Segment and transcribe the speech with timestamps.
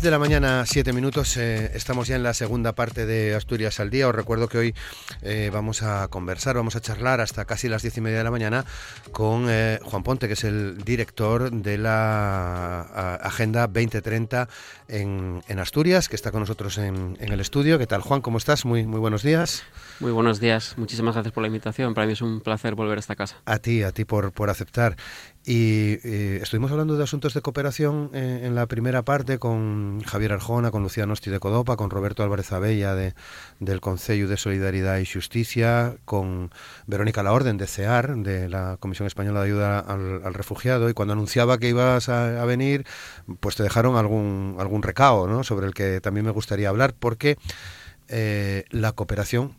[0.00, 1.36] 10 de la mañana, 7 minutos.
[1.36, 4.08] Eh, estamos ya en la segunda parte de Asturias al Día.
[4.08, 4.74] Os recuerdo que hoy
[5.20, 8.30] eh, vamos a conversar, vamos a charlar hasta casi las 10 y media de la
[8.30, 8.64] mañana
[9.12, 14.48] con eh, Juan Ponte, que es el director de la Agenda 2030
[14.88, 17.78] en, en, Asturias, que está con nosotros en, en, el estudio.
[17.78, 18.22] ¿Qué tal, Juan?
[18.22, 18.64] ¿Cómo estás?
[18.64, 19.64] Muy, muy buenos días.
[19.98, 20.78] Muy buenos días.
[20.78, 21.92] Muchísimas gracias por la invitación.
[21.92, 23.36] Para mí es un placer volver a esta casa.
[23.44, 24.96] A ti, a ti por, por aceptar.
[25.52, 30.70] Y estuvimos hablando de asuntos de cooperación eh, en la primera parte con Javier Arjona,
[30.70, 33.14] con Lucía Nosti de Codopa, con Roberto Álvarez Abella de,
[33.58, 36.52] del Concello de Solidaridad y Justicia, con
[36.86, 41.58] Verónica Laorden de CEAR, de la Comisión Española de Ayuda al, Refugiado, y cuando anunciaba
[41.58, 42.86] que ibas a, venir,
[43.40, 45.42] pues te dejaron algún, algún recao ¿no?
[45.42, 47.38] sobre el que también me gustaría hablar, porque
[48.06, 49.56] eh, la cooperación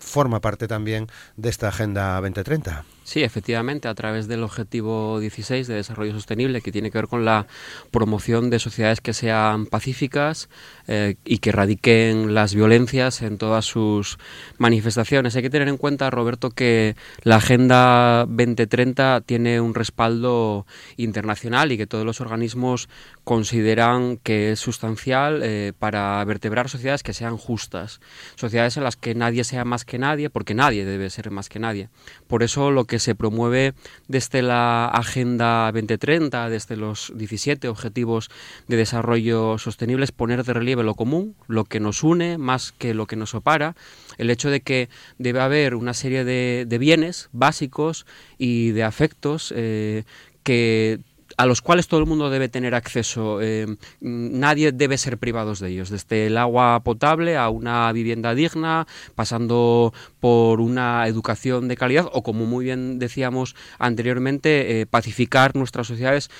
[0.00, 2.86] forma parte también de esta Agenda 2030.
[3.04, 7.26] Sí, efectivamente, a través del objetivo 16 de desarrollo sostenible, que tiene que ver con
[7.26, 7.46] la
[7.90, 10.48] promoción de sociedades que sean pacíficas
[10.88, 14.16] eh, y que erradiquen las violencias en todas sus
[14.56, 15.36] manifestaciones.
[15.36, 20.66] Hay que tener en cuenta, Roberto, que la Agenda 2030 tiene un respaldo
[20.96, 22.88] internacional y que todos los organismos
[23.22, 28.00] consideran que es sustancial eh, para vertebrar sociedades que sean justas,
[28.34, 31.58] sociedades en las que nadie sea más que nadie, porque nadie debe ser más que
[31.58, 31.90] nadie.
[32.26, 33.74] Por eso lo que que se promueve
[34.06, 38.30] desde la Agenda 2030, desde los 17 Objetivos
[38.68, 42.94] de Desarrollo Sostenible, es poner de relieve lo común, lo que nos une más que
[42.94, 43.74] lo que nos separa,
[44.16, 44.88] el hecho de que
[45.18, 48.06] debe haber una serie de, bienes básicos
[48.38, 50.04] y de afectos eh,
[50.44, 51.00] que
[51.36, 53.40] a los cuales todo el mundo debe tener acceso.
[53.40, 53.66] Eh,
[54.00, 59.92] nadie debe ser privados de ellos, desde el agua potable a una vivienda digna, pasando
[60.20, 66.30] por una educación de calidad o, como muy bien decíamos anteriormente, eh, pacificar nuestras sociedades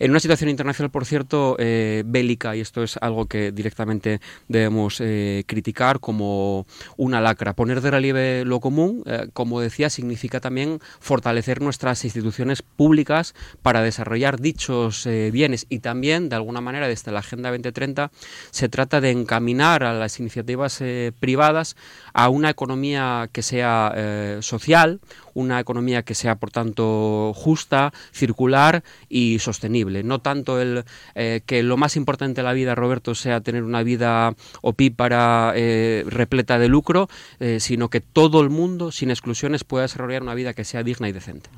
[0.00, 4.98] en una situación internacional, por cierto, eh, bélica, y esto es algo que directamente debemos
[5.00, 6.66] eh, criticar como
[6.96, 7.52] una lacra.
[7.52, 13.82] Poner de relieve lo común, eh, como decía, significa también fortalecer nuestras instituciones públicas para
[13.82, 18.10] desarrollar dichos bienes y también, de alguna manera, desde la Agenda 2030,
[18.50, 20.82] se trata de encaminar a las iniciativas
[21.20, 21.76] privadas
[22.14, 25.00] a una economía que sea social,
[25.34, 30.02] una economía que sea, por tanto, justa, circular y sostenible.
[30.02, 33.82] No tanto el eh, que lo más importante de la vida, Roberto, sea tener una
[33.82, 37.08] vida opípara eh, repleta de lucro,
[37.38, 41.08] eh, sino que todo el mundo, sin exclusiones, pueda desarrollar una vida que sea digna
[41.08, 41.50] y decente.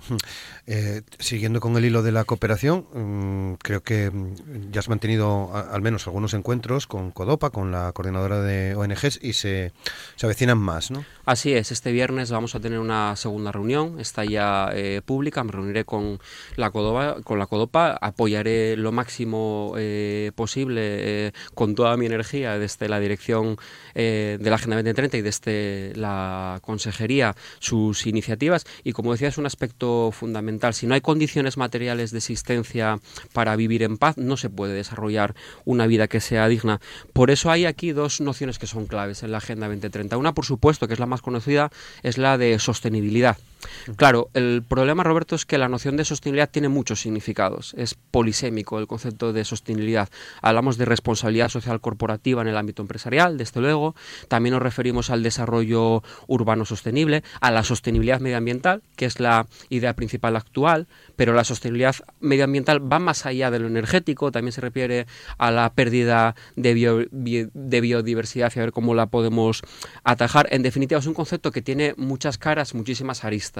[1.19, 5.83] siguiendo con el hilo de la cooperación, mm, creo que mm, ya has mantenido al
[5.83, 9.73] menos algunos encuentros con Codopa, con la coordinadora de ONGs, y se,
[10.17, 11.05] se avecinan más, ¿no?
[11.25, 13.63] Así es, este viernes vamos a tener una segunda reunión,
[13.99, 16.19] está ya eh, pública, me reuniré con
[16.57, 22.59] la Codopa, con la Codopa apoyaré lo máximo eh, posible eh, con toda mi energía
[22.59, 23.57] desde la dirección
[23.95, 29.47] de la Agenda 2030 y desde la Consejería sus iniciativas y como decía es un
[29.47, 33.01] aspecto fundamental, si no hay condiciones materiales de existencia
[33.33, 35.35] para vivir en paz no se puede desarrollar
[35.65, 36.81] una vida que sea digna.
[37.13, 40.17] Por eso hay aquí dos nociones que son claves en la Agenda 2030.
[40.17, 41.71] Una, por supuesto, que es la más conocida
[42.03, 43.37] es la de sostenibilidad.
[43.97, 47.75] Claro, el problema, Roberto, es que la noción de sostenibilidad tiene muchos significados.
[47.77, 50.09] Es polisémico el concepto de sostenibilidad.
[50.41, 53.95] Hablamos de responsabilidad social corporativa en el ámbito empresarial, desde luego.
[54.29, 59.95] También nos referimos al desarrollo urbano sostenible, a la sostenibilidad medioambiental, que es la idea
[59.95, 60.87] principal actual,
[61.17, 65.07] pero la sostenibilidad medioambiental va más allá de lo energético, también se refiere
[65.39, 69.63] a la pérdida de, de biodiversidad y a ver cómo la podemos
[70.05, 70.49] atajar.
[70.51, 73.52] En definitiva, es un concepto que tiene muchas caras, muchísimas aristas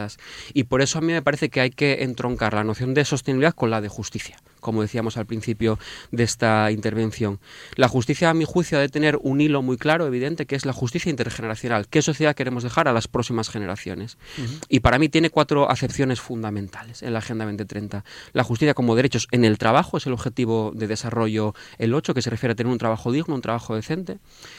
[0.55, 3.55] y por eso a mí me parece que hay que entroncar la noción de sostenibilidad
[3.55, 5.79] con la de justicia como decíamos al principio
[6.13, 7.41] de esta intervención.
[7.75, 10.65] La justicia, a mi juicio, ha de tener un hilo muy claro, evidente, que es
[10.65, 11.89] la justicia intergeneracional.
[11.89, 14.17] ¿Qué sociedad queremos dejar a las próximas generaciones?
[14.69, 18.05] Y para mí tiene cuatro acepciones fundamentales en la Agenda 2030.
[18.33, 22.23] La justicia como derechos en el trabajo es el objetivo de desarrollo el 8, que
[22.23, 24.19] se refiere a tener un trabajo digno, un trabajo decente.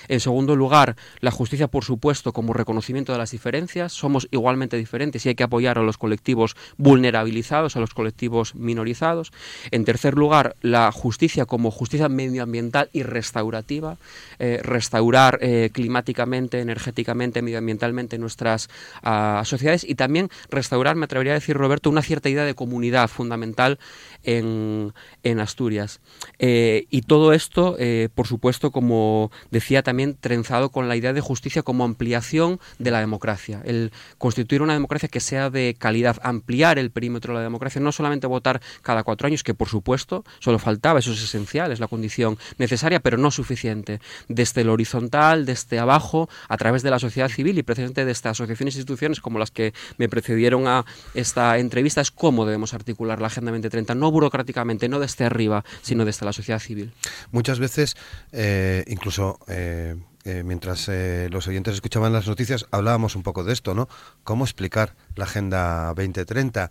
[0.10, 3.94] En segundo lugar, la justicia, por supuesto, como reconocimiento de las diferencias.
[3.94, 9.32] Somos igualmente diferentes si hay que apoyar a los colectivos vulnerabilizados, a los colectivos minorizados.
[9.72, 13.98] En tercer lugar, la justicia como justicia medioambiental y restaurativa,
[14.40, 18.70] eh, restaurar eh, climáticamente, energéticamente, medioambientalmente nuestras
[19.04, 23.08] uh, sociedades y también restaurar, me atrevería a decir, Roberto, una cierta idea de comunidad
[23.08, 23.80] fundamental
[24.24, 24.94] en,
[25.24, 26.02] en Asturias.
[26.40, 27.78] Eh, y todo esto,
[28.14, 33.00] por supuesto, como decía también, trenzado con la idea de justicia como ampliación de la
[33.00, 33.62] democracia.
[33.64, 37.92] El constituir una democracia que sea de calidad, ampliar el perímetro de la democracia, no
[37.92, 41.88] solamente votar cada cuatro años, que por supuesto solo faltaba, eso es esencial, es la
[41.88, 44.02] condición necesaria, pero no suficiente.
[44.28, 48.32] Desde el horizontal, desde abajo, a través de la sociedad civil y precisamente de estas
[48.32, 50.84] asociaciones e instituciones como las que me precedieron a
[51.14, 56.06] esta entrevista, es cómo debemos articular la Agenda 2030, no burocráticamente, no desde arriba, sino
[56.06, 56.92] desde la sociedad civil.
[57.32, 57.96] Muchas veces,
[58.32, 63.54] eh, incluso eh, eh, mientras eh, los oyentes escuchaban las noticias, hablábamos un poco de
[63.54, 63.90] esto, ¿no?
[64.24, 66.70] ¿Cómo explicar la Agenda 2030?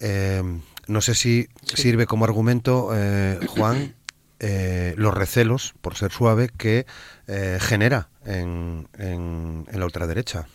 [0.00, 0.42] Eh,
[0.86, 1.82] no sé si sí.
[1.82, 3.94] sirve como argumento, eh, Juan,
[4.40, 6.86] eh, los recelos, por ser suave, que
[7.60, 10.48] genera en, en, en la ultraderecha.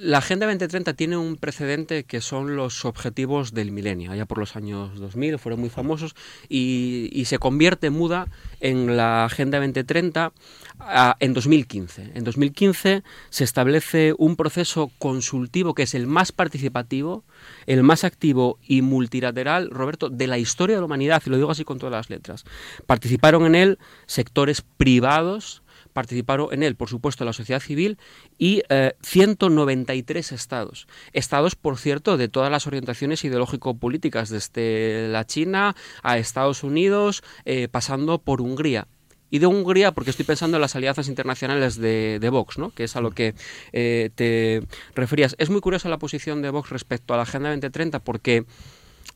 [0.00, 4.54] La Agenda 2030 tiene un precedente que son los objetivos del milenio, allá por los
[4.54, 6.14] años 2000, fueron muy famosos,
[6.48, 8.28] y, se convierte muda
[8.60, 10.32] en la Agenda 2030
[10.78, 12.12] a, en 2015.
[12.14, 17.24] En 2015 se establece un proceso consultivo que es el más participativo,
[17.66, 21.50] el más activo y multilateral, Roberto, de la historia de la humanidad, y lo digo
[21.50, 22.44] así con todas las letras.
[22.86, 25.62] Participaron en él sectores privados,
[25.98, 27.98] participaron en él, por supuesto, la sociedad civil
[28.38, 30.86] y eh, 193 estados.
[31.12, 35.74] Estados, por cierto, de todas las orientaciones ideológico-políticas, desde la China
[36.04, 38.86] a Estados Unidos, eh, pasando por Hungría.
[39.28, 42.70] Y de Hungría, porque estoy pensando en las alianzas internacionales de, Vox, ¿no?
[42.70, 43.34] que es a lo que
[43.72, 44.62] eh, te
[44.94, 45.34] referías.
[45.40, 48.46] Es muy curiosa la posición de Vox respecto a la Agenda 2030 porque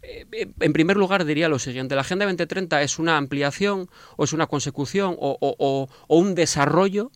[0.02, 4.46] en primer lugar diría lo siguiente, la Agenda 2030 es una ampliación o es una
[4.46, 7.10] consecución o, o un desarrollo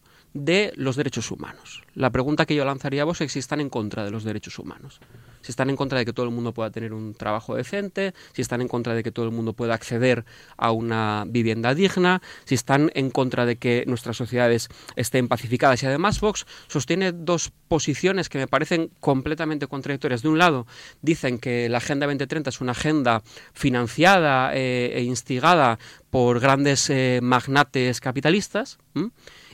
[0.45, 1.83] de los derechos humanos.
[1.95, 4.59] La pregunta que yo lanzaría a vos es si están en contra de los derechos
[4.59, 5.01] humanos.
[5.47, 8.43] Si están en contra de que todo el mundo pueda tener un trabajo decente, si
[8.43, 10.25] están en contra de que todo el mundo pueda acceder
[10.57, 15.85] a una vivienda digna, si están en contra de que nuestras sociedades estén pacificadas.
[15.85, 20.23] Y además Vox sostiene dos posiciones que me parecen completamente contradictorias.
[20.23, 20.67] De un lado,
[21.01, 23.23] dicen que la Agenda 2030 es una agenda
[23.53, 25.79] financiada eh, e instigada
[26.11, 28.79] por grandes eh, magnates capitalistas.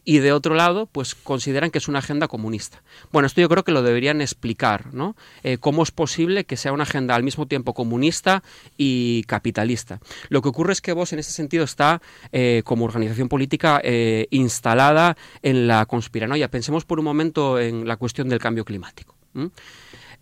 [0.05, 2.83] Y de otro lado, pues consideran que es una agenda comunista.
[3.13, 5.17] Bueno, esto yo creo que lo deberían explicar, ¿no?
[5.43, 8.43] Eh, ¿Cómo es posible que sea una agenda al mismo tiempo comunista
[8.77, 10.01] y capitalista?
[10.29, 12.03] Lo que ocurre es que vos en ese sentido está
[12.33, 16.49] eh, como organización política eh, instalada en la conspiranoia.
[16.49, 19.15] Pensemos por un momento en la cuestión del cambio climático.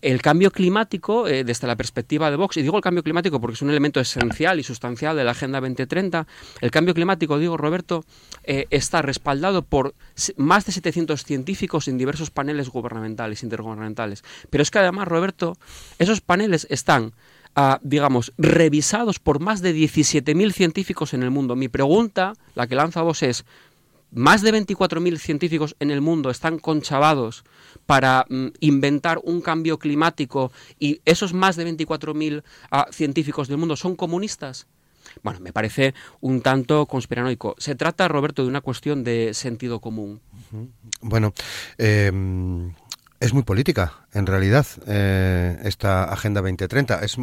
[0.02, 3.54] El cambio climático, eh, desde la perspectiva de Vox, y digo el cambio climático porque
[3.54, 6.26] es un elemento esencial y sustancial de la Agenda 2030,
[6.60, 8.04] el cambio climático, digo Roberto,
[8.44, 9.94] eh, está respaldado por
[10.36, 14.24] más de 700 científicos en diversos paneles gubernamentales, intergubernamentales.
[14.48, 15.56] Pero es que además, Roberto,
[15.98, 17.12] esos paneles están
[17.56, 21.56] Uh, digamos, revisados por más de 17.000 científicos en el mundo.
[21.56, 23.44] Mi pregunta, la que lanza vos, es,
[24.12, 27.44] más de 24.000 científicos en el mundo están conchavados
[27.86, 33.76] para mm, inventar un cambio climático y esos más de 24.000 uh, científicos del mundo
[33.76, 34.66] son comunistas.
[35.22, 37.56] Bueno, me parece un tanto conspiranoico.
[37.58, 40.20] Se trata, Roberto, de una cuestión de sentido común.
[41.00, 41.32] Bueno,
[41.78, 42.12] eh,
[43.18, 47.00] es muy política, en realidad, eh, esta Agenda 2030.
[47.04, 47.16] Es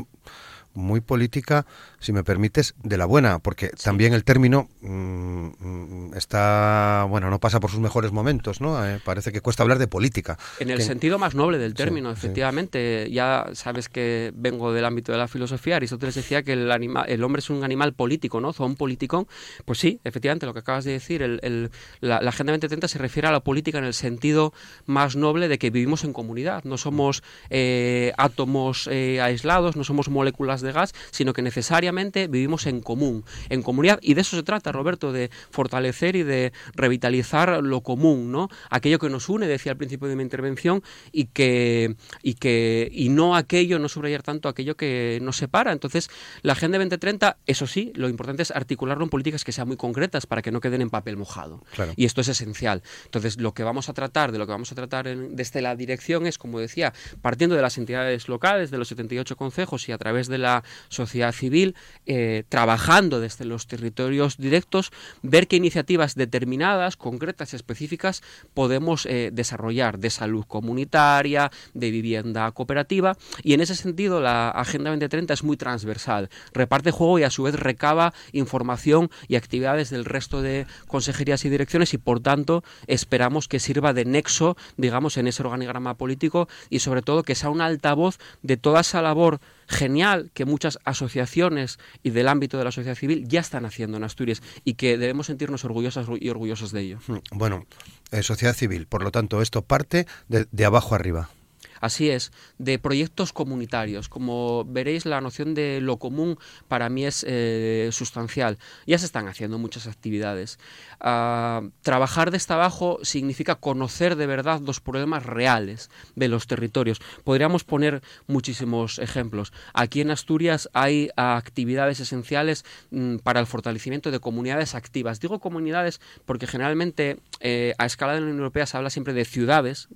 [0.77, 1.65] muy política,
[1.99, 3.83] si me permites, de la buena, porque sí.
[3.83, 8.85] también el término mmm, está, bueno, no pasa por sus mejores momentos, ¿no?
[8.85, 10.37] Eh, parece que cuesta hablar de política.
[10.59, 10.83] En el que...
[10.83, 13.05] sentido más noble del término, sí, efectivamente.
[13.07, 13.13] Sí.
[13.13, 17.23] Ya sabes que vengo del ámbito de la filosofía, Aristóteles decía que el, anima, el
[17.23, 18.53] hombre es un animal político, ¿no?
[18.53, 19.27] Zoon politicón.
[19.65, 22.97] Pues sí, efectivamente, lo que acabas de decir, el, el, la, la Agenda 2030 se
[22.97, 24.53] refiere a la política en el sentido
[24.85, 30.09] más noble de que vivimos en comunidad, no somos eh, átomos eh, aislados, no somos
[30.09, 33.99] moléculas de gas, sino que necesariamente vivimos en común, en comunidad.
[34.01, 38.49] Y de eso se trata, Roberto, de fortalecer y de revitalizar lo común, ¿no?
[38.69, 43.09] Aquello que nos une, decía al principio de mi intervención, y que, y que y
[43.09, 45.71] no aquello, no subrayar tanto aquello que nos separa.
[45.71, 46.09] Entonces,
[46.41, 50.25] la Agenda 2030, eso sí, lo importante es articularlo en políticas que sean muy concretas
[50.25, 51.63] para que no queden en papel mojado.
[51.73, 51.93] Claro.
[51.95, 52.83] Y esto es esencial.
[53.05, 55.75] Entonces, lo que vamos a tratar, de lo que vamos a tratar en, desde la
[55.75, 59.97] dirección es, como decía, partiendo de las entidades locales, de los 78 consejos y a
[59.97, 61.75] través de la la sociedad civil,
[62.05, 68.23] eh, trabajando desde los territorios directos, ver qué iniciativas determinadas, concretas, específicas
[68.53, 73.17] podemos eh, desarrollar de salud comunitaria, de vivienda cooperativa.
[73.43, 77.43] Y en ese sentido la Agenda 2030 es muy transversal, reparte juego y a su
[77.43, 83.47] vez recaba información y actividades del resto de consejerías y direcciones y por tanto esperamos
[83.47, 87.61] que sirva de nexo, digamos, en ese organigrama político y sobre todo que sea un
[87.61, 92.95] altavoz de toda esa labor genial que muchas asociaciones y del ámbito de la sociedad
[92.95, 96.99] civil ya están haciendo en Asturias y que debemos sentirnos orgullosas y orgullosos de ello.
[97.07, 97.65] Mm, bueno,
[98.11, 101.31] eh, sociedad civil, por lo tanto, esto parte de abajo arriba.
[101.81, 104.09] Así es, de proyectos comunitarios.
[104.09, 108.57] Como veréis, la noción de lo común para mí es eh, sustancial.
[108.85, 110.59] Ya se están haciendo muchas actividades.
[110.99, 116.99] Ah, trabajar desde abajo significa conocer de verdad los problemas reales de los territorios.
[117.23, 119.53] Podríamos poner muchísimos ejemplos.
[119.73, 125.19] Aquí en Asturias hay actividades esenciales mm, para el fortalecimiento de comunidades activas.
[125.19, 129.25] Digo comunidades porque generalmente eh, a escala de la Unión Europea se habla siempre de
[129.25, 129.87] ciudades,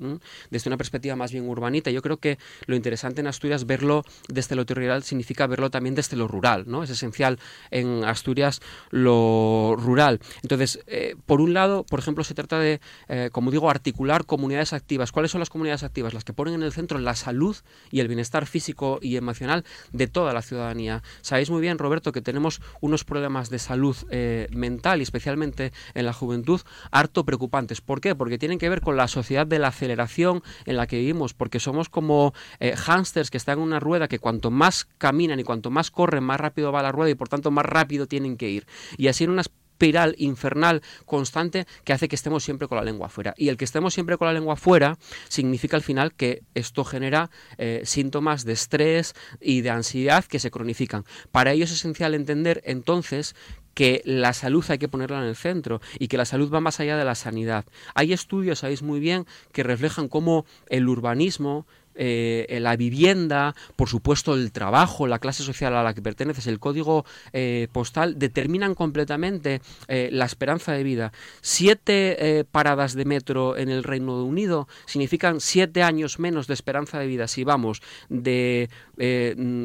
[0.50, 4.56] desde una perspectiva más bien urbana yo creo que lo interesante en Asturias, verlo desde
[4.56, 6.84] lo territorial, significa verlo también desde lo rural, ¿no?
[6.84, 7.40] Es esencial
[7.72, 10.20] en Asturias lo rural.
[10.44, 14.74] Entonces, eh, por un lado, por ejemplo, se trata de, eh, como digo, articular comunidades
[14.74, 15.12] activas.
[15.12, 16.14] ¿Cuáles son las comunidades activas?
[16.14, 17.56] Las que ponen en el centro la salud
[17.92, 21.04] y el bienestar físico y emocional de toda la ciudadanía.
[21.22, 26.06] Sabéis muy bien, Roberto, que tenemos unos problemas de salud eh, mental y especialmente en
[26.06, 26.62] la juventud
[26.92, 27.82] harto preocupantes.
[27.82, 28.16] ¿Por qué?
[28.16, 31.60] Porque tienen que ver con la sociedad de la aceleración en la que vivimos, porque
[31.62, 35.72] somos como eh, hámsters que están en una rueda que cuanto más caminan y cuanto
[35.72, 38.68] más corren, más rápido va la rueda y por tanto más rápido tienen que ir.
[38.98, 39.44] Y así en una
[39.82, 43.34] espiral infernal constante que hace que estemos siempre con la lengua afuera.
[43.36, 47.32] Y el que estemos siempre con la lengua afuera significa al final que esto genera
[47.58, 51.04] eh, síntomas de estrés y de ansiedad que se cronifican.
[51.32, 53.36] Para ello es esencial entender entonces
[53.74, 56.80] que la salud hay que ponerla en el centro y que la salud va más
[56.80, 57.66] allá de la sanidad.
[57.96, 64.34] Hay estudios, sabéis muy bien, que reflejan cómo el urbanismo, eh, la vivienda, por supuesto
[64.34, 69.62] el trabajo, la clase social a la que perteneces, el código eh, postal, determinan completamente
[69.88, 71.12] eh, la esperanza de vida.
[71.42, 77.08] Siete paradas de metro en el Reino Unido significan siete años menos de esperanza de
[77.08, 78.70] vida si vamos de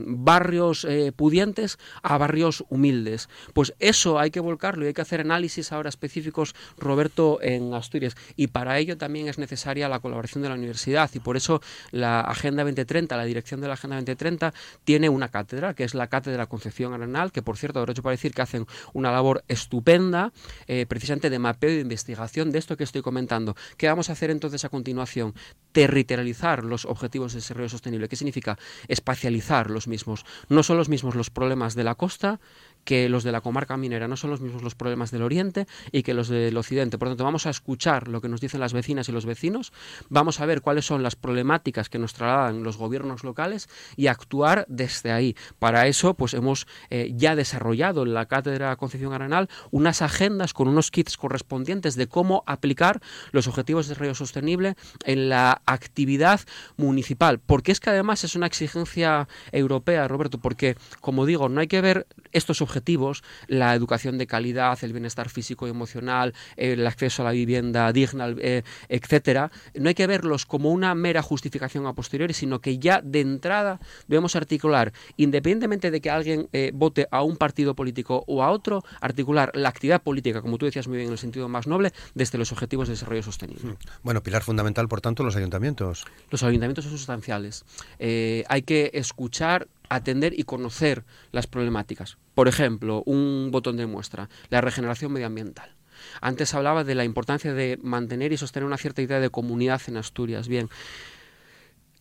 [0.07, 3.29] barrios pudientes a barrios humildes.
[3.53, 8.17] Pues eso hay que volcarlo y hay que hacer análisis ahora específicos, Roberto, en Asturias.
[8.37, 12.16] Y para ello también es necesaria la colaboración de la universidad y por eso la
[12.21, 14.53] Agenda 2030, la dirección de la Agenda 2030,
[14.85, 18.33] tiene una cátedra, que es la Cátedra Concepción Arenal, que por cierto, derecho para decir
[18.33, 20.33] que hacen una labor estupenda,
[20.67, 23.57] eh, precisamente de mapeo y de investigación de esto que estoy comentando.
[23.77, 25.35] ¿Qué vamos a hacer entonces a continuación?
[25.73, 28.09] Territorializar los objetivos de desarrollo sostenible.
[28.09, 28.59] ¿Qué significa?
[28.89, 30.25] Espacializar los mismos.
[30.49, 32.41] No son los mismos los problemas de la costa
[32.87, 36.05] que los de la comarca minera no son los mismos los problemas del oriente y
[36.05, 36.97] que los del occidente.
[36.97, 39.73] Por lo tanto, vamos a escuchar lo que nos dicen las vecinas y los vecinos,
[40.09, 44.65] vamos a ver cuáles son las problemáticas que nos trasladan los gobiernos locales y actuar
[44.69, 45.37] desde ahí.
[45.59, 50.69] Para eso, pues hemos eh, ya desarrollado en la Cátedra Concepción Arenal unas agendas con
[50.69, 53.03] unos kits correspondientes de cómo aplicar
[53.33, 56.41] los objetivos de desarrollo sostenible en la actividad
[56.77, 57.41] municipal.
[57.41, 61.81] Porque es que además es una exigencia europea, Roberto, porque, como digo, no hay que
[61.81, 67.23] ver estos objetivos objetivos, la educación de calidad, el bienestar físico y emocional, el acceso
[67.23, 71.95] a la vivienda digna, eh, etcétera, no hay que verlos como una mera justificación a
[71.95, 77.23] posteriori, sino que ya de entrada debemos articular, independientemente de que alguien eh, vote a
[77.23, 81.09] un partido político o a otro, articular la actividad política, como tú decías muy bien
[81.09, 83.73] en el sentido más noble, desde los objetivos de desarrollo sostenible.
[83.73, 83.77] Hmm.
[84.03, 86.05] Bueno, pilar fundamental, por tanto, los ayuntamientos.
[86.31, 87.65] Los ayuntamientos son sustanciales.
[87.99, 92.19] Eh, hay que escuchar atender y conocer las problemáticas.
[92.35, 95.75] Por ejemplo, un botón de muestra, la regeneración medioambiental.
[96.21, 99.97] Antes hablaba de la importancia de mantener y sostener una cierta idea de comunidad en
[99.97, 100.49] Asturias.
[100.49, 100.69] Bien,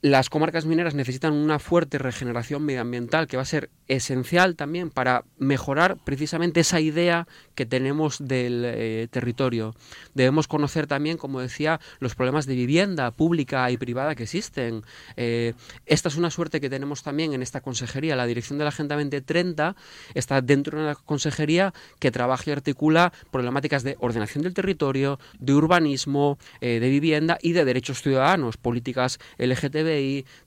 [0.05, 5.23] las comarcas mineras necesitan una fuerte regeneración medioambiental que va a ser esencial también para
[5.39, 9.73] mejorar precisamente esa idea que tenemos del eh, territorio.
[10.13, 14.83] Debemos conocer también, como decía, los problemas de vivienda pública y privada que existen.
[15.17, 15.55] Eh,
[15.87, 18.15] esta es una suerte que tenemos también en esta consejería.
[18.15, 19.75] La dirección de la Agenda 2030
[20.13, 25.53] está dentro de una consejería que trabaja y articula problemáticas de ordenación del territorio, de
[25.53, 29.94] urbanismo, eh, de vivienda y de derechos ciudadanos, políticas LGTB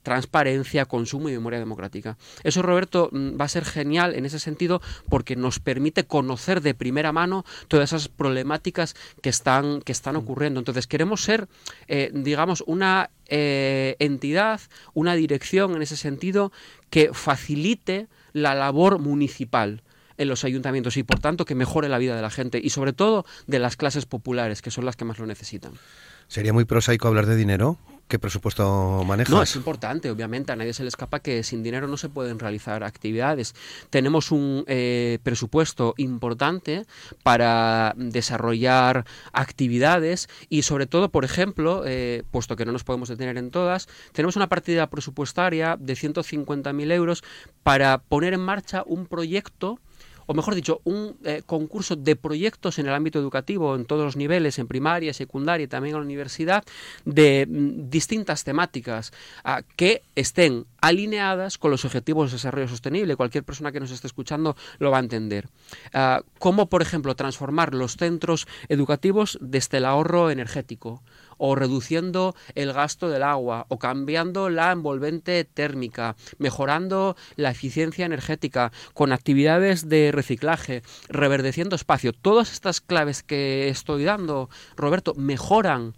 [0.03, 2.17] transparencia, consumo y memoria democrática.
[2.43, 6.75] Eso, Roberto, mm, va a ser genial en ese sentido porque nos permite conocer de
[6.75, 10.19] primera mano todas esas problemáticas que están, que están mm.
[10.19, 10.61] ocurriendo.
[10.61, 11.49] Entonces, queremos ser,
[11.87, 14.61] eh, digamos, una eh, entidad,
[14.95, 16.53] una dirección en ese sentido
[16.91, 19.83] que facilite la labor municipal
[20.19, 22.93] en los ayuntamientos y por tanto que mejore la vida de la gente y sobre
[22.93, 25.73] todo de las clases populares que son las que más lo necesitan.
[26.27, 27.79] Sería muy prosaico hablar de dinero.
[28.09, 29.31] ¿Qué presupuesto manejas?
[29.31, 30.51] No, es importante, obviamente.
[30.51, 33.55] A nadie se le escapa que sin dinero no se pueden realizar actividades.
[33.91, 36.87] Tenemos un eh, presupuesto importante
[37.23, 43.37] para desarrollar actividades y, sobre todo, por ejemplo, eh, puesto que no nos podemos detener
[43.37, 47.23] en todas, tenemos una partida presupuestaria de 150.000 euros
[47.63, 49.81] para poner en marcha un proyecto
[50.29, 54.17] o mejor dicho, un eh, concurso de proyectos en el ámbito educativo, en todos los
[54.17, 56.65] niveles, en primaria, secundaria y también en la universidad,
[57.07, 59.13] de mm, distintas temáticas
[59.77, 63.17] que estén alineadas con los objetivos de desarrollo sostenible.
[63.17, 65.49] Cualquier persona que nos esté escuchando lo va a entender.
[65.95, 71.03] Ah, como, por ejemplo, transformar los centros educativos desde el ahorro energético
[71.39, 78.73] o reduciendo el gasto del agua, o cambiando la envolvente térmica, mejorando la eficiencia energética,
[78.95, 82.13] con actividades de reciclaje, reverdeciendo espacio.
[82.13, 85.95] Todas estas claves que estoy dando, Roberto, mejoran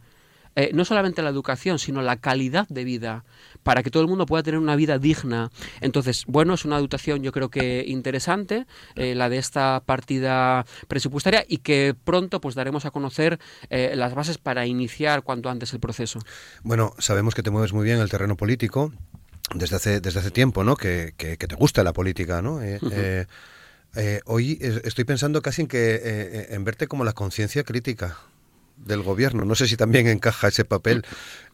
[0.57, 3.25] eh, no solamente la educación, sino la calidad de vida,
[3.63, 5.51] para que todo el mundo pueda tener una vida digna.
[5.81, 8.67] Entonces, bueno, es una dotación yo creo que interesante,
[8.97, 13.39] eh, la de esta partida presupuestaria, y que pronto pues daremos a conocer
[13.69, 16.19] eh, las bases para iniciar cuanto antes el proceso.
[16.63, 18.93] Bueno, sabemos que te mueves muy bien en el terreno político
[19.55, 20.77] desde hace, desde hace tiempo, ¿no?
[20.77, 22.61] Que, que, te gusta la política, ¿no?
[24.27, 28.17] hoy estoy pensando casi en que en verte como la conciencia crítica
[28.85, 29.45] del gobierno.
[29.45, 31.05] No sé si también encaja ese papel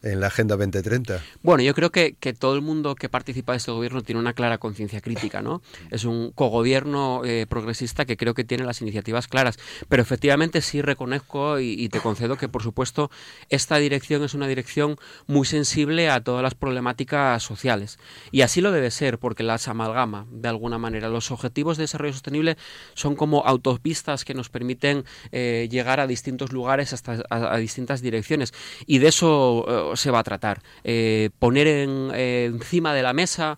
[0.01, 1.21] en la Agenda 2030.
[1.43, 4.33] Bueno, yo creo que, que todo el mundo que participa de este gobierno tiene una
[4.33, 5.61] clara conciencia crítica, ¿no?
[5.91, 9.57] Es un cogobierno eh, progresista que creo que tiene las iniciativas claras.
[9.89, 13.09] Pero efectivamente sí reconozco y, te concedo que, por supuesto,
[13.49, 17.99] esta dirección es una dirección muy sensible a todas las problemáticas sociales.
[18.31, 21.09] Y así lo debe ser, porque las amalgama de alguna manera.
[21.09, 22.57] Los objetivos de desarrollo sostenible
[22.93, 28.53] son como autopistas que nos permiten eh, llegar a distintos lugares hasta a, distintas direcciones.
[28.85, 30.61] Y de eso eh, se va a tratar.
[30.83, 33.57] Eh, poner en, eh, encima de la mesa,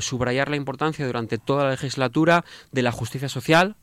[0.00, 3.76] subrayar la importancia durante toda la legislatura de la justicia social,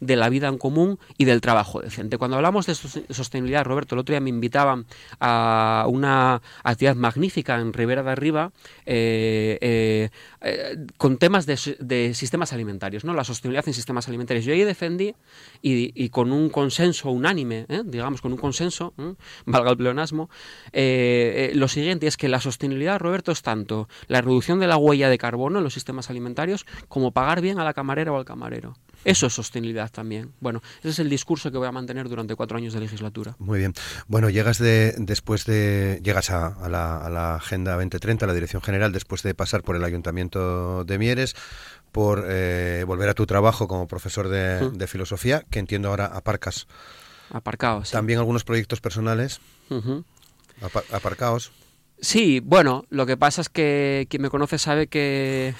[0.00, 2.18] de la vida en común y del trabajo decente.
[2.18, 4.86] Cuando hablamos de sostenibilidad, Roberto, el otro día me invitaban
[5.20, 8.52] a una actividad magnífica en Ribera de Arriba
[8.86, 11.56] eh, eh, eh, con temas de,
[12.14, 13.14] sistemas alimentarios, ¿no?
[13.14, 14.44] la sostenibilidad en sistemas alimentarios.
[14.44, 15.14] Yo ahí defendí
[15.62, 18.94] y, con un consenso unánime, digamos, con un consenso,
[19.44, 20.30] valga el pleonasmo,
[20.72, 25.18] lo siguiente es que la sostenibilidad, Roberto, es tanto la reducción de la huella de
[25.18, 28.74] carbono en los sistemas alimentarios como pagar bien a la camarera o al camarero.
[29.04, 30.32] Eso es sostenibilidad también.
[30.40, 33.36] Bueno, ese es el discurso que voy a mantener durante cuatro años de legislatura.
[33.38, 33.74] Muy bien.
[34.06, 39.22] Bueno, llegas de, después de, llegas a, la, Agenda 2030, a la Dirección General, después
[39.22, 41.36] de pasar por el Ayuntamiento de Mieres,
[41.92, 46.66] por eh, volver a tu trabajo como profesor de, filosofía, que entiendo ahora aparcas.
[47.30, 47.90] Aparcados.
[47.90, 49.40] También algunos proyectos personales.
[50.92, 51.52] aparcados.
[52.00, 55.54] Sí, bueno, lo que pasa es que quien me conoce sabe que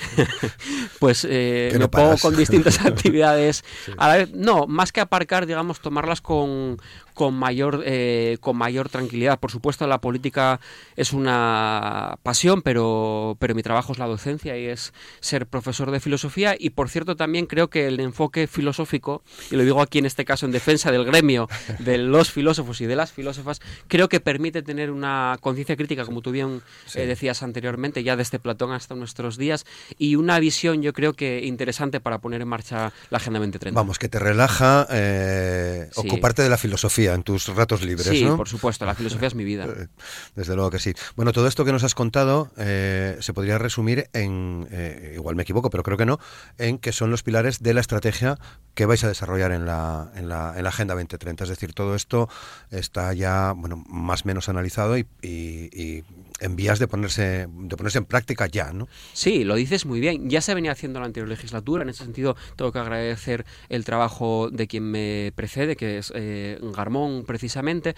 [1.01, 3.65] pues eh, me pongo con distintas actividades
[3.97, 4.33] a la vez.
[4.33, 6.79] No, más que aparcar, digamos, tomarlas con,
[7.19, 9.41] con mayor, eh, con mayor tranquilidad.
[9.41, 10.61] Por supuesto, la política
[10.95, 15.99] es una pasión, pero, pero mi trabajo es la docencia y es ser profesor de
[15.99, 16.55] filosofía.
[16.57, 20.25] Y por cierto, también creo que el enfoque filosófico, y lo digo aquí en este
[20.25, 21.49] caso en defensa del gremio
[21.81, 26.23] de los filósofos y de las filósofas, creo que permite tener una conciencia crítica, como
[26.23, 26.63] tú bien
[26.95, 29.67] eh, decías anteriormente, ya desde Platón hasta nuestros días,
[29.99, 33.77] y una visión, yo creo que interesante para poner en marcha la Agenda 2030.
[33.77, 38.49] Vamos, que te relaja eh, ocuparte de la filosofía en tus ratos libres, sí, por
[38.49, 39.67] supuesto, la filosofía es mi vida.
[40.37, 40.95] Desde luego que sí.
[41.17, 45.43] Bueno, todo esto que nos has contado eh, se podría resumir en, eh, igual me
[45.43, 46.19] equivoco, pero creo que no,
[46.59, 48.39] en que son los pilares de la estrategia
[48.75, 51.45] que vais a desarrollar en la, en la, en la Agenda 2030.
[51.45, 52.29] Es decir, todo esto
[52.71, 56.05] está ya, bueno, más o menos analizado y, y,
[56.41, 58.89] en vías de ponerse, de ponerse en práctica ya, ¿no?
[59.13, 60.31] Sí, lo dices muy bien.
[60.31, 61.83] Ya se venía haciendo en la anterior legislatura.
[61.83, 66.59] En ese sentido, tengo que agradecer el trabajo de quien me precede, que es eh,
[66.63, 67.95] Garmón precisamente,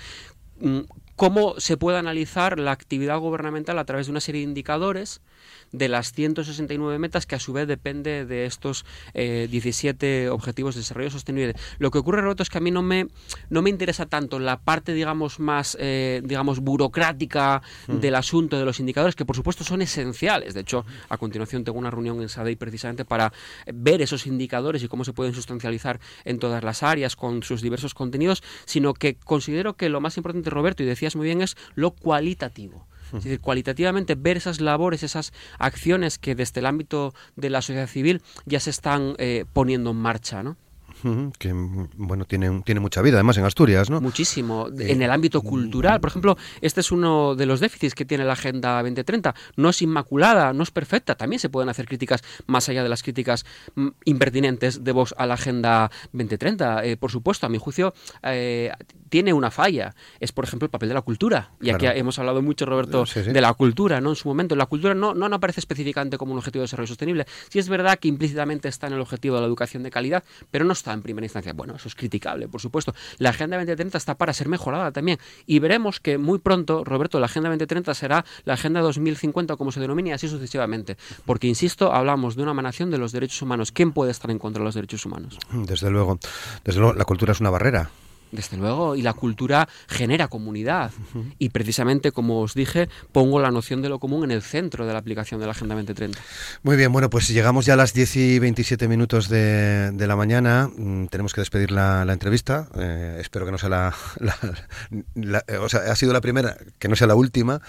[0.60, 0.80] mm,
[1.20, 5.20] cómo se puede analizar la actividad gubernamental a través de una serie de indicadores
[5.70, 10.80] de las 169 metas que a su vez depende de estos 17 eh, objetivos de
[10.80, 11.54] desarrollo sostenible.
[11.78, 13.08] Lo que ocurre, Roberto, es que a mí no me,
[13.50, 17.96] no me interesa tanto la parte, digamos, más, eh, digamos, burocrática mm.
[17.96, 20.54] del asunto de los indicadores, que por supuesto son esenciales.
[20.54, 23.30] De hecho, a continuación tengo una reunión en SADEI precisamente para
[23.66, 27.92] ver esos indicadores y cómo se pueden sustancializar en todas las áreas con sus diversos
[27.92, 32.86] contenidos, sino que considero que lo más importante, Roberto, y muy bien, es lo cualitativo
[33.06, 37.86] Es decir, cualitativamente ver esas labores, esas acciones que desde el ámbito de la sociedad
[37.86, 40.56] civil ya se están eh, poniendo en marcha, ¿no?
[41.38, 41.52] Que
[41.96, 44.00] bueno tiene, tiene mucha vida además en Asturias, ¿no?
[44.00, 44.68] Muchísimo.
[44.78, 48.34] En el ámbito cultural, por ejemplo, este es uno de los déficits que tiene la
[48.34, 49.34] Agenda 2030.
[49.56, 51.14] No es inmaculada, no es perfecta.
[51.14, 55.26] También se pueden hacer críticas más allá de las críticas mm, impertinentes de Vox a
[55.26, 56.84] la Agenda 2030.
[56.84, 58.72] Eh, por supuesto, a mi juicio, eh,
[59.08, 59.94] tiene una falla.
[60.20, 61.50] Es, por ejemplo, el papel de la cultura.
[61.60, 64.10] Y aquí hemos hablado mucho, Roberto, de la cultura, ¿no?
[64.10, 67.26] En su momento, la cultura no, no aparece específicamente como un objetivo de desarrollo sostenible.
[67.48, 70.64] Sí es verdad que implícitamente está en el objetivo de la educación de calidad, pero
[70.64, 71.52] no está en primera instancia.
[71.52, 72.94] Bueno, eso es criticable, por supuesto.
[73.18, 75.18] La Agenda 2030 está para ser mejorada también.
[75.46, 79.80] Y veremos que muy pronto, Roberto, la Agenda 2030 será la Agenda 2050, como se
[79.80, 80.96] denomina, y así sucesivamente.
[81.26, 83.72] Porque, insisto, hablamos de una emanación de los derechos humanos.
[83.72, 85.38] ¿Quién puede estar en contra de los derechos humanos?
[85.52, 86.18] Desde luego.
[86.64, 87.90] Desde luego, la cultura es una barrera
[88.32, 90.92] desde luego, y la cultura genera comunidad.
[91.38, 94.92] Y precisamente, como os dije, pongo la noción de lo común en el centro de
[94.92, 96.18] la aplicación de la Agenda 2030.
[96.62, 100.70] Muy bien, bueno, pues llegamos ya a las 10 y 27 minutos de, la mañana.
[100.76, 102.68] Mm, tenemos que despedir la, entrevista.
[102.76, 103.94] Eh, espero que no sea la,
[105.46, 107.60] eh, O sea, ha sido la primera, que no sea la última.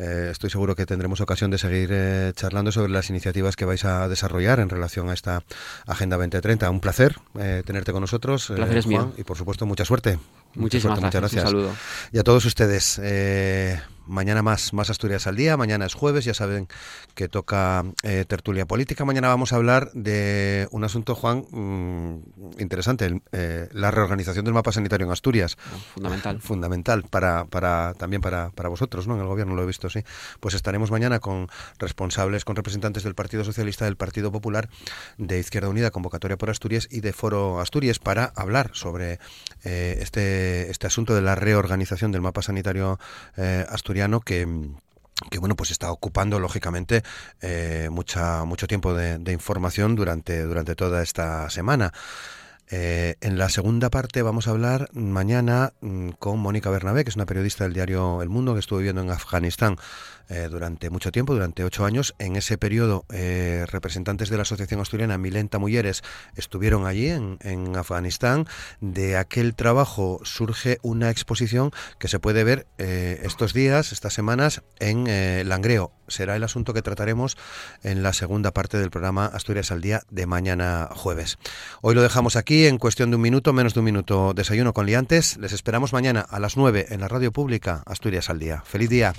[0.00, 1.90] Eh, estoy seguro que tendremos ocasión de seguir
[2.34, 5.44] charlando sobre las iniciativas que vais a desarrollar en relación a esta
[5.86, 6.70] Agenda 2030.
[6.70, 7.16] Un placer
[7.64, 8.52] tenerte con nosotros,
[8.84, 10.18] Juan, y por supuesto mucha suerte
[10.54, 11.22] Muchísimas gracias.
[11.22, 11.44] Muchas gracias.
[11.44, 11.76] Un saludo.
[12.12, 13.80] Y a todos ustedes, eh,
[14.10, 15.56] mañana más, más Asturias al día.
[15.56, 16.68] Mañana es jueves, ya saben
[17.14, 19.04] que toca eh, tertulia política.
[19.04, 24.72] Mañana vamos a hablar de un asunto, Juan, mm, interesante, eh, la reorganización del mapa
[24.72, 25.56] sanitario en Asturias.
[25.94, 26.40] Fundamental.
[26.42, 29.14] Fundamental para, para también para, para vosotros, ¿no?
[29.14, 30.02] En el gobierno lo he visto, sí.
[30.40, 34.68] Pues estaremos mañana con responsables, con representantes del Partido Socialista, del Partido Popular,
[35.18, 39.18] de Izquierda Unida, Convocatoria por Asturias y de Foro Asturias para hablar sobre
[39.64, 42.98] eh, este, este asunto de la reorganización del mapa sanitario
[43.68, 43.99] asturiano
[45.30, 47.02] que bueno pues está ocupando lógicamente
[47.42, 51.92] eh, mucha mucho tiempo de, de, información durante durante toda esta semana
[52.72, 57.16] eh, en la segunda parte vamos a hablar mañana mm, con Mónica Bernabé, que es
[57.16, 59.76] una periodista del diario El Mundo que estuvo viviendo en Afganistán
[60.28, 62.14] eh, durante mucho tiempo, durante ocho años.
[62.20, 66.02] En ese periodo, eh, representantes de la Asociación Asturiana Milenta Mujeres
[66.36, 68.46] estuvieron allí en, en, Afganistán.
[68.80, 75.48] De aquel trabajo surge una exposición que se puede ver estos días, estas semanas, en
[75.48, 75.92] Langreo.
[76.10, 77.36] Será el asunto que trataremos
[77.82, 81.38] en la segunda parte del programa Asturias al Día de mañana jueves.
[81.80, 84.86] Hoy lo dejamos aquí en cuestión de un minuto, menos de un minuto, desayuno con
[84.86, 85.38] liantes.
[85.38, 88.62] Les esperamos mañana a las 9 en la radio pública Asturias al Día.
[88.66, 89.14] Feliz día.